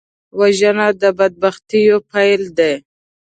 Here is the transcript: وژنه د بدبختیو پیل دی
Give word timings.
وژنه 0.39 0.87
د 1.01 1.03
بدبختیو 1.17 1.95
پیل 2.11 2.41
دی 2.57 2.73